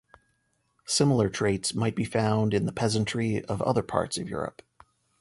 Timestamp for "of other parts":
3.45-4.17